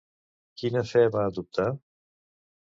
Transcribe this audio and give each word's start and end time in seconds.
Quina 0.61 0.83
fe 0.93 1.05
va 1.17 1.27
adoptar? 1.33 1.69